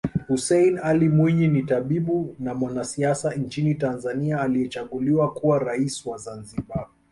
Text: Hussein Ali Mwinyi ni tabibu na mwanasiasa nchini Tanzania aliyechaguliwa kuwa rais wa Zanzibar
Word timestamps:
Hussein 0.27 0.79
Ali 0.79 1.09
Mwinyi 1.09 1.47
ni 1.47 1.63
tabibu 1.63 2.35
na 2.39 2.53
mwanasiasa 2.55 3.33
nchini 3.35 3.75
Tanzania 3.75 4.41
aliyechaguliwa 4.41 5.33
kuwa 5.33 5.59
rais 5.59 6.05
wa 6.05 6.17
Zanzibar 6.17 6.87